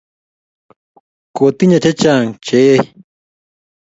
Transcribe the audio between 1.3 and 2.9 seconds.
Ko tinye chechang che eih